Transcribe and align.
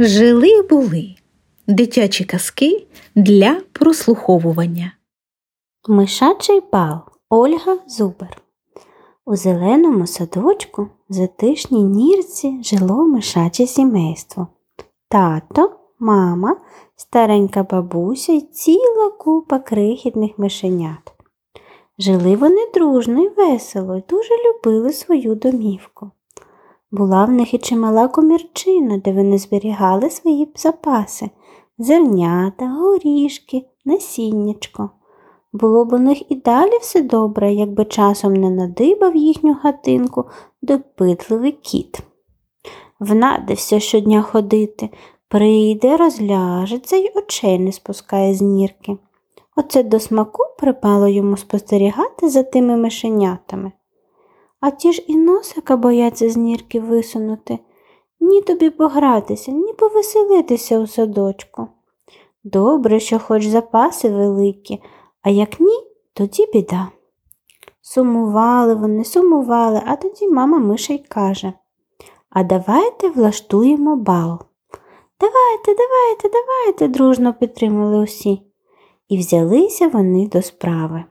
Жили 0.00 0.62
були 0.62 1.14
дитячі 1.66 2.24
казки 2.24 2.86
для 3.14 3.60
прослуховування. 3.72 4.92
Мишачий 5.88 6.62
бал 6.72 6.98
Ольга 7.30 7.78
Зубер. 7.86 8.42
У 9.26 9.36
зеленому 9.36 10.06
садочку 10.06 10.88
в 11.08 11.12
затишній 11.12 11.82
нірці 11.82 12.62
жило 12.62 13.06
мишаче 13.06 13.66
сімейство. 13.66 14.46
Тато, 15.08 15.76
мама, 15.98 16.56
старенька 16.96 17.62
бабуся 17.62 18.32
й 18.32 18.40
ціла 18.40 19.10
купа 19.10 19.58
крихітних 19.58 20.38
мишенят. 20.38 21.12
Жили 21.98 22.36
вони 22.36 22.70
дружно 22.74 23.22
й 23.22 23.28
весело 23.28 23.96
й 23.96 24.02
дуже 24.08 24.34
любили 24.34 24.92
свою 24.92 25.34
домівку. 25.34 26.10
Була 26.90 27.24
в 27.24 27.30
них 27.30 27.54
і 27.54 27.58
чимала 27.58 28.08
комірчина, 28.08 28.98
де 28.98 29.12
вони 29.12 29.38
зберігали 29.38 30.10
свої 30.10 30.52
запаси 30.56 31.30
зернята, 31.78 32.68
горішки, 32.68 33.64
насіннячко. 33.84 34.90
Було 35.52 35.84
б 35.84 35.92
у 35.92 35.98
них 35.98 36.32
і 36.32 36.34
далі 36.34 36.78
все 36.80 37.02
добре, 37.02 37.54
якби 37.54 37.84
часом 37.84 38.34
не 38.34 38.50
надибав 38.50 39.16
їхню 39.16 39.54
хатинку 39.54 40.24
допитливий 40.62 41.52
кіт. 41.52 42.00
Внадився 43.00 43.80
щодня 43.80 44.22
ходити, 44.22 44.88
прийде, 45.28 45.96
розляжеться 45.96 46.96
й 46.96 47.12
очей 47.14 47.58
не 47.58 47.72
спускає 47.72 48.34
з 48.34 48.42
нірки. 48.42 48.96
Оце 49.56 49.82
до 49.82 50.00
смаку 50.00 50.42
припало 50.58 51.08
йому 51.08 51.36
спостерігати 51.36 52.28
за 52.28 52.42
тими 52.42 52.76
мишенятами. 52.76 53.72
А 54.60 54.70
ті 54.70 54.92
ж 54.92 55.04
і 55.06 55.16
носика 55.16 55.76
бояться 55.76 56.30
з 56.30 56.36
нірки 56.36 56.80
висунути, 56.80 57.58
ні 58.20 58.42
тобі 58.42 58.70
погратися, 58.70 59.52
ні 59.52 59.72
повеселитися 59.72 60.78
у 60.78 60.86
садочку. 60.86 61.68
Добре, 62.44 63.00
що 63.00 63.18
хоч 63.18 63.46
запаси 63.46 64.08
великі, 64.08 64.82
а 65.22 65.30
як 65.30 65.60
ні, 65.60 65.84
тоді 66.12 66.46
біда. 66.52 66.88
Сумували 67.80 68.74
вони, 68.74 69.04
сумували, 69.04 69.82
а 69.86 69.96
тоді 69.96 70.28
мама 70.28 70.58
миша 70.58 70.94
й 70.94 70.98
каже 70.98 71.52
А 72.30 72.44
давайте 72.44 73.08
влаштуємо 73.08 73.96
бал. 73.96 74.38
Давайте, 75.20 75.74
давайте, 75.74 76.28
давайте, 76.28 76.88
дружно 76.88 77.34
підтримали 77.34 77.98
усі. 77.98 78.42
І 79.08 79.18
взялися 79.18 79.88
вони 79.88 80.28
до 80.28 80.42
справи. 80.42 81.04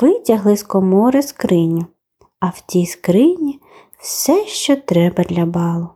Витягли 0.00 0.56
з 0.56 0.62
комори 0.62 1.22
скриню, 1.22 1.86
а 2.40 2.46
в 2.46 2.60
тій 2.60 2.86
скрині 2.86 3.60
все, 4.00 4.46
що 4.46 4.76
треба 4.76 5.24
для 5.24 5.46
балу. 5.46 5.88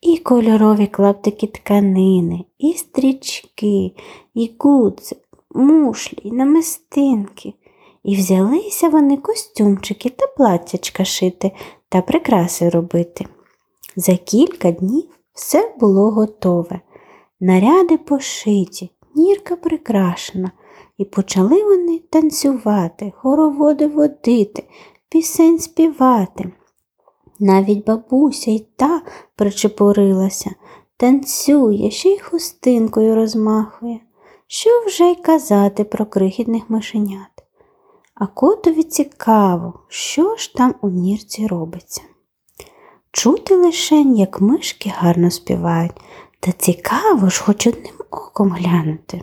І 0.00 0.18
кольорові 0.18 0.86
клаптики 0.86 1.46
тканини, 1.46 2.44
і 2.58 2.72
стрічки, 2.72 3.92
і 4.34 4.50
гудзик, 4.58 5.18
мушлі, 5.54 6.18
і 6.22 6.32
намистинки. 6.32 7.54
І 8.04 8.16
взялися 8.16 8.88
вони 8.88 9.16
костюмчики 9.16 10.10
та 10.10 10.26
платтячка 10.26 11.04
шити 11.04 11.52
та 11.88 12.02
прикраси 12.02 12.68
робити. 12.68 13.26
За 13.96 14.16
кілька 14.16 14.70
днів 14.70 15.08
все 15.32 15.74
було 15.80 16.10
готове. 16.10 16.80
Наряди 17.40 17.98
пошиті, 17.98 18.90
нірка 19.14 19.56
прикрашена, 19.56 20.50
і 20.98 21.04
почали 21.04 21.64
вони 21.64 21.98
танцювати, 21.98 23.12
хороводи 23.16 23.86
водити, 23.86 24.64
пісень 25.14 25.58
співати. 25.58 26.52
Навіть 27.40 27.86
бабуся 27.86 28.50
й 28.50 28.66
та 28.76 29.02
причепурилася, 29.36 30.50
танцює, 30.96 31.90
ще 31.90 32.08
й 32.08 32.18
хустинкою 32.18 33.14
розмахує. 33.14 34.00
Що 34.46 34.70
вже 34.86 35.04
й 35.10 35.14
казати 35.14 35.84
про 35.84 36.06
крихітних 36.06 36.70
мишенят. 36.70 37.44
А 38.14 38.26
котові 38.26 38.82
цікаво, 38.82 39.80
що 39.88 40.36
ж 40.36 40.54
там 40.54 40.74
у 40.82 40.88
нірці 40.88 41.46
робиться. 41.46 42.02
Чути 43.10 43.56
лишень, 43.56 44.16
як 44.16 44.40
мишки 44.40 44.92
гарно 44.96 45.30
співають, 45.30 46.00
та 46.40 46.52
цікаво 46.52 47.28
ж 47.28 47.44
хоч 47.44 47.66
одним 47.66 47.94
оком 48.10 48.48
глянути. 48.48 49.22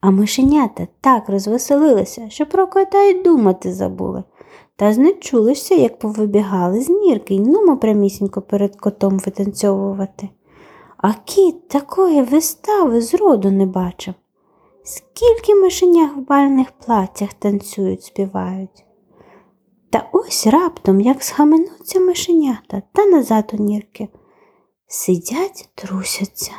А 0.00 0.10
мишенята 0.10 0.86
так 1.00 1.28
розвеселилися, 1.28 2.30
що 2.30 2.46
про 2.46 2.66
кота 2.66 3.02
й 3.02 3.22
думати 3.22 3.72
забули, 3.72 4.24
та 4.78 4.92
знечулися, 4.92 5.74
як 5.74 5.98
повибігали 5.98 6.80
з 6.80 6.88
нірки 6.88 7.40
нумо 7.40 7.76
прямісінько 7.76 8.42
перед 8.42 8.76
котом 8.76 9.18
витанцьовувати. 9.18 10.28
А 10.96 11.12
кіт 11.12 11.68
такої 11.68 12.22
вистави 12.22 13.00
зроду 13.00 13.50
не 13.50 13.66
бачив. 13.66 14.14
Скільки 14.84 15.54
мишенях 15.54 16.16
в 16.16 16.20
бальних 16.20 16.70
платтях 16.70 17.32
танцюють, 17.32 18.02
співають. 18.02 18.84
Та 19.90 20.08
ось 20.12 20.46
раптом, 20.46 21.00
як 21.00 21.22
схаменуться 21.22 22.00
мишенята 22.00 22.82
та 22.92 23.06
назад 23.06 23.54
у 23.58 23.62
нірки. 23.62 24.08
Сидять, 24.86 25.68
трусяться. 25.74 26.52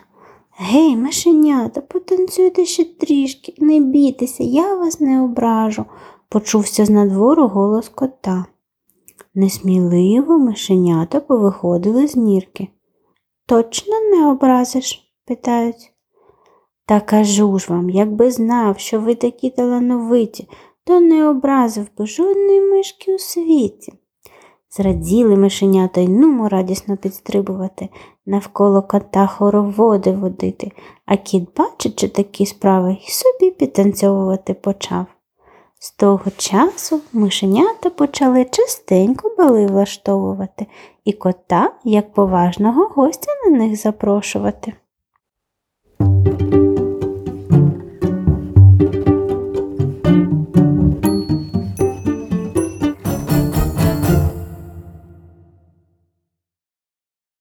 Гей, 0.57 0.95
мишенята, 0.95 1.81
потанцюйте 1.81 2.65
ще 2.65 2.83
трішки, 2.83 3.53
не 3.57 3.79
бійтеся, 3.79 4.43
я 4.43 4.75
вас 4.75 4.99
не 4.99 5.21
ображу, 5.21 5.85
почувся 6.29 6.85
з 6.85 6.89
надвору 6.89 7.47
голос 7.47 7.89
кота. 7.89 8.45
Несміливо 9.35 10.37
мишенята 10.37 11.19
повиходили 11.19 12.07
з 12.07 12.15
нірки. 12.15 12.67
Точно 13.45 13.93
не 13.99 14.31
образиш? 14.31 15.05
питають. 15.25 15.93
Та 16.85 16.99
кажу 16.99 17.59
ж 17.59 17.67
вам, 17.69 17.89
якби 17.89 18.31
знав, 18.31 18.79
що 18.79 18.99
ви 18.99 19.15
такі 19.15 19.49
талановиті, 19.49 20.47
то 20.83 20.99
не 20.99 21.29
образив 21.29 21.87
би 21.97 22.07
жодної 22.07 22.61
мишки 22.61 23.15
у 23.15 23.19
світі. 23.19 23.93
Зраділи 24.71 25.35
мишенята 25.35 26.01
й 26.01 26.07
нумо 26.07 26.49
радісно 26.49 26.97
підстрибувати, 26.97 27.89
навколо 28.25 28.81
кота 28.81 29.27
хороводи 29.27 30.11
водити, 30.11 30.71
а 31.05 31.17
кіт, 31.17 31.49
бачачи 31.57 32.07
такі 32.07 32.45
справи, 32.45 32.97
й 33.01 33.11
собі 33.11 33.51
підтанцьовувати 33.51 34.53
почав. 34.53 35.05
З 35.81 35.91
того 35.91 36.31
часу 36.37 37.01
мишенята 37.13 37.89
почали 37.89 38.45
частенько 38.45 39.35
бали 39.37 39.65
влаштовувати 39.65 40.67
і 41.05 41.13
кота 41.13 41.73
як 41.83 42.13
поважного 42.13 42.87
гостя 42.87 43.31
на 43.45 43.57
них 43.57 43.75
запрошувати. 43.75 44.73